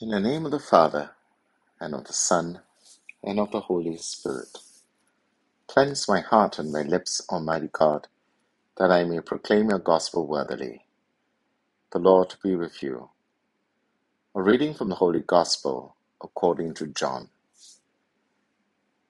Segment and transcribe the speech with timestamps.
[0.00, 1.12] In the name of the Father,
[1.80, 2.60] and of the Son,
[3.24, 4.58] and of the Holy Spirit.
[5.68, 8.08] Cleanse my heart and my lips, Almighty God,
[8.78, 10.86] that I may proclaim your gospel worthily.
[11.92, 13.10] The Lord be with you.
[14.34, 17.30] A reading from the Holy Gospel according to John.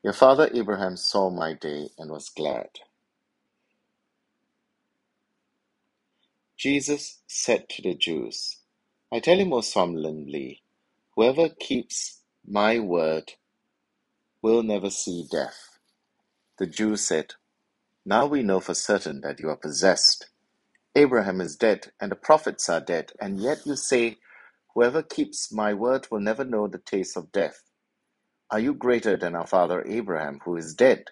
[0.04, 2.70] Your father Abraham saw my day and was glad.
[6.58, 8.58] Jesus said to the Jews,
[9.12, 10.62] I tell you most solemnly,
[11.16, 13.32] whoever keeps my word
[14.42, 15.78] will never see death.
[16.58, 17.34] The Jews said,
[18.06, 20.30] Now we know for certain that you are possessed.
[20.96, 24.18] Abraham is dead, and the prophets are dead, and yet you say,
[24.74, 27.62] Whoever keeps my word will never know the taste of death.
[28.50, 31.06] Are you greater than our father Abraham, who is dead?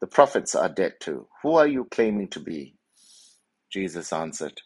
[0.00, 1.28] The prophets are dead too.
[1.42, 2.76] Who are you claiming to be?
[3.72, 4.62] Jesus answered,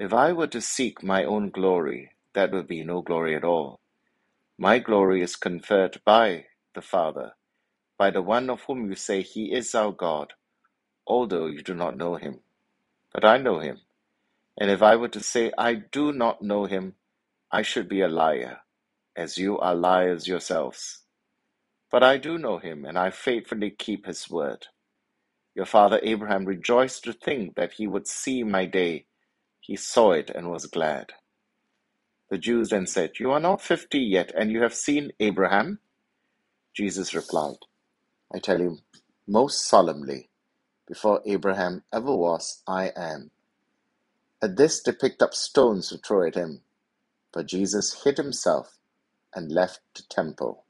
[0.00, 3.80] If I were to seek my own glory, that would be no glory at all.
[4.58, 7.32] My glory is conferred by the Father,
[7.98, 10.34] by the one of whom you say he is our God,
[11.06, 12.40] although you do not know him.
[13.14, 13.80] But I know him.
[14.58, 16.94] And if I were to say I do not know him,
[17.52, 18.58] I should be a liar,
[19.16, 21.02] as you are liars yourselves.
[21.90, 24.68] But I do know him, and I faithfully keep his word.
[25.54, 29.06] Your father Abraham rejoiced to think that he would see my day.
[29.60, 31.12] He saw it and was glad.
[32.32, 35.80] The Jews then said, You are not fifty yet, and you have seen Abraham?
[36.72, 37.58] Jesus replied,
[38.34, 38.78] I tell you
[39.28, 40.30] most solemnly,
[40.88, 43.32] before Abraham ever was, I am.
[44.40, 46.62] At this they picked up stones to throw at him,
[47.34, 48.78] but Jesus hid himself
[49.34, 50.64] and left the temple.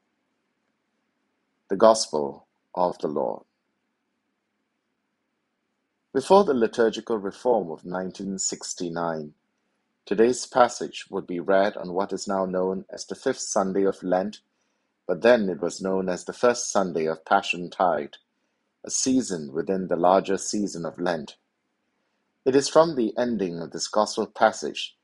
[1.70, 3.44] The Gospel of the Lord.
[6.12, 9.34] Before the liturgical reform of 1969,
[10.06, 14.03] today's passage would be read on what is now known as the fifth Sunday of
[14.03, 14.41] Lent,
[15.06, 18.17] but then it was known as the first Sunday of Passion Tide,
[18.85, 21.36] a season within the larger season of Lent.
[22.45, 24.96] It is from the ending of this Gospel passage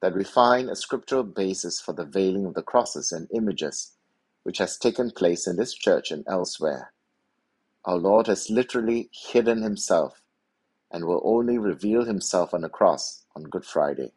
[0.00, 3.92] that we find a scriptural basis for the veiling of the crosses and images
[4.44, 6.92] which has taken place in this church and elsewhere.
[7.84, 10.22] Our Lord has literally hidden himself
[10.90, 14.12] and will only reveal himself on the cross on Good Friday.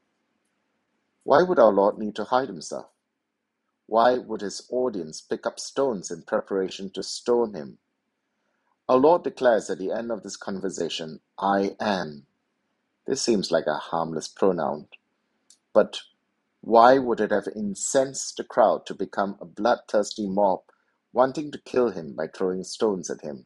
[1.23, 2.87] Why would our Lord need to hide himself?
[3.87, 7.79] Why would his audience pick up stones in preparation to stone him?
[8.89, 12.27] Our Lord declares at the end of this conversation, I am.
[13.07, 14.87] This seems like a harmless pronoun,
[15.73, 16.01] but
[16.61, 20.61] why would it have incensed the crowd to become a bloodthirsty mob
[21.13, 23.45] wanting to kill him by throwing stones at him?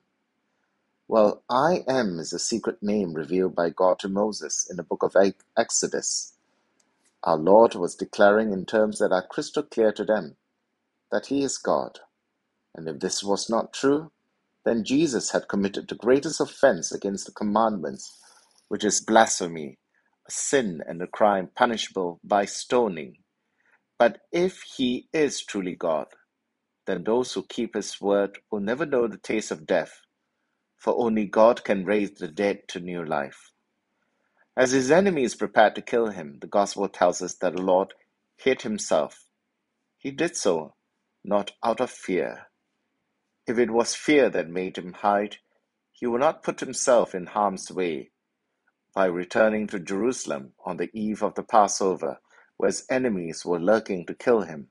[1.08, 5.04] Well, I am is a secret name revealed by God to Moses in the book
[5.04, 5.16] of
[5.58, 6.33] Exodus.
[7.24, 10.38] Our Lord was declaring in terms that are crystal clear to them
[11.12, 12.00] that He is God.
[12.76, 14.12] And if this was not true,
[14.66, 18.20] then Jesus had committed the greatest offense against the commandments,
[18.70, 19.80] which is blasphemy,
[20.28, 23.18] a sin and a crime punishable by stoning.
[24.00, 26.08] But if He is truly God,
[26.88, 29.94] then those who keep His word will never know the taste of death
[30.80, 33.53] for only God can raise the dead to new life.
[34.56, 37.94] As his enemies prepared to kill him, the Gospel tells us that the Lord
[38.38, 39.28] hid himself.
[39.98, 40.76] He did so
[41.24, 42.48] not out of fear.
[43.48, 45.38] If it was fear that made him hide,
[45.92, 48.12] he would not put himself in harm's way
[48.96, 52.20] by returning to Jerusalem on the eve of the Passover,
[52.58, 54.70] where his enemies were lurking to kill him.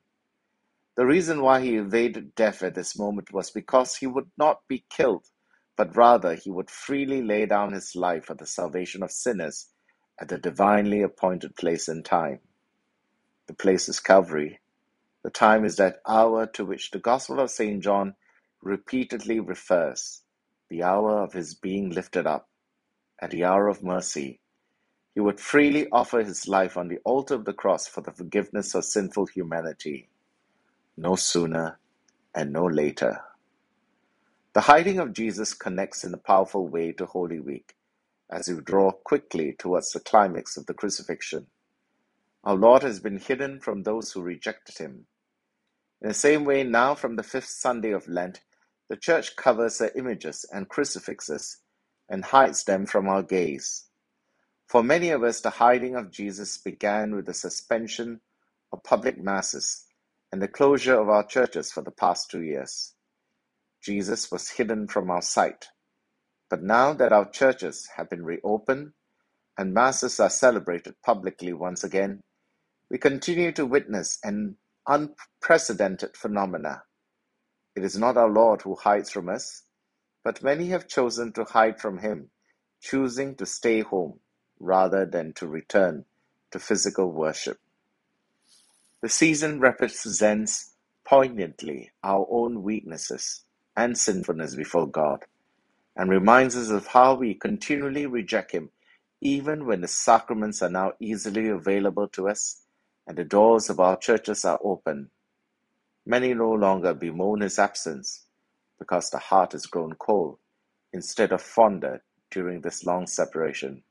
[0.97, 4.85] The reason why he evaded death at this moment was because he would not be
[4.91, 5.27] killed
[5.77, 9.69] but rather he would freely lay down his life for the salvation of sinners
[10.21, 12.41] at the divinely appointed place and time.
[13.49, 14.61] The place is Calvary.
[15.25, 17.83] The time is that hour to which the Gospel of St.
[17.83, 18.15] John
[18.63, 20.23] repeatedly refers,
[20.71, 22.49] the hour of his being lifted up,
[23.21, 24.41] at the hour of mercy.
[25.15, 28.75] He would freely offer his life on the altar of the cross for the forgiveness
[28.75, 30.09] of sinful humanity.
[30.97, 31.79] No sooner
[32.35, 33.21] and no later.
[34.55, 37.75] The hiding of Jesus connects in a powerful way to Holy Week
[38.31, 41.47] as we draw quickly towards the climax of the crucifixion.
[42.45, 45.07] Our Lord has been hidden from those who rejected him.
[46.03, 48.43] In the same way, now from the fifth Sunday of Lent,
[48.91, 51.59] the Church covers her images and crucifixes
[52.11, 53.87] and hides them from our gaze.
[54.69, 58.21] For many of us, the hiding of Jesus began with the suspension
[58.71, 59.87] of public masses
[60.31, 62.93] and the closure of our churches for the past two years.
[63.83, 65.67] Jesus was hidden from our sight.
[66.49, 68.93] But now that our churches have been reopened
[69.59, 72.21] and masses are celebrated publicly once again,
[72.89, 74.57] we continue to witness an
[74.87, 76.85] unprecedented phenomena.
[77.75, 79.63] It is not our Lord who hides from us,
[80.23, 82.31] but many have chosen to hide from him,
[82.81, 84.21] choosing to stay home
[84.61, 86.05] rather than to return
[86.53, 87.59] to physical worship.
[89.01, 90.75] The season represents
[91.05, 93.45] poignantly our own weaknesses
[93.77, 95.25] and sinfulness before God
[95.97, 98.71] and reminds us of how we continually reject Him
[99.21, 102.63] even when the sacraments are now easily available to us
[103.07, 105.11] and the doors of our churches are open.
[106.07, 108.27] Many no longer bemoan His absence
[108.79, 110.39] because the heart has grown cold
[110.93, 113.83] instead of fonder during this long separation.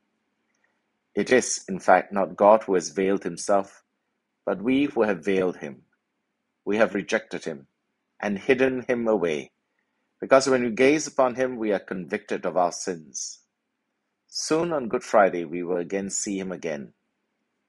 [1.14, 3.80] It is, in fact, not God who has veiled Himself
[4.46, 5.84] but we who have veiled him,
[6.64, 7.68] we have rejected him
[8.20, 9.52] and hidden him away,
[10.22, 13.40] because when we gaze upon him, we are convicted of our sins.
[14.28, 16.92] Soon on Good Friday, we will again see him again.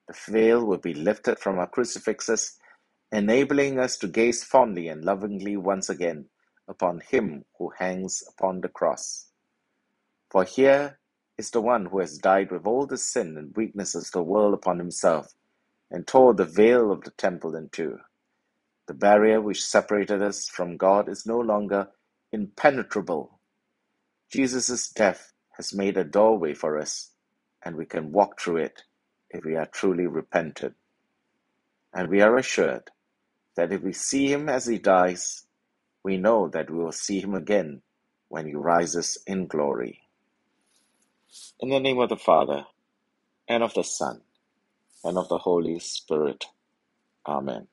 [0.07, 2.59] The veil will be lifted from our crucifixes,
[3.11, 6.25] enabling us to gaze fondly and lovingly once again
[6.67, 9.29] upon him who hangs upon the cross.
[10.29, 10.99] For here
[11.39, 14.53] is the one who has died with all the sin and weaknesses of the world
[14.53, 15.33] upon himself
[15.89, 17.97] and tore the veil of the temple in two.
[18.85, 21.87] The barrier which separated us from God is no longer
[22.33, 23.39] impenetrable.
[24.31, 27.11] Jesus' death has made a doorway for us,
[27.63, 28.83] and we can walk through it
[29.31, 30.75] if we are truly repentant.
[31.93, 32.91] And we are assured
[33.57, 35.45] that if we see him as he dies,
[36.03, 37.81] we know that we will see him again
[38.29, 40.01] when he rises in glory.
[41.59, 42.65] In the name of the Father,
[43.47, 44.21] and of the Son,
[45.03, 46.45] and of the Holy Spirit.
[47.27, 47.67] Amen.